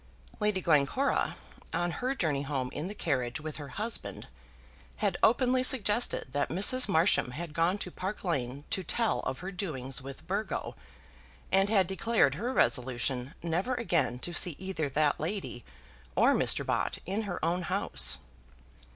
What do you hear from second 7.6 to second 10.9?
to Park Lane to tell of her doings with Burgo,